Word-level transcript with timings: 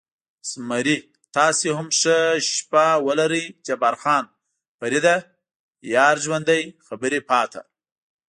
زمري: 0.51 0.97
تاسې 1.35 1.67
هم 1.77 1.87
ښه 1.99 2.17
شپه 2.55 2.85
ولرئ، 3.05 3.45
جبار 3.67 3.95
خان: 4.01 4.25
فرېډه، 4.77 5.15
یار 5.93 6.15
ژوندی، 6.23 6.63
خبرې 6.85 7.19
پاتې. 7.29 7.61